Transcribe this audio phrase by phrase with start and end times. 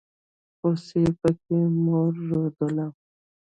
[0.57, 2.87] خوسي پکې مور رودله.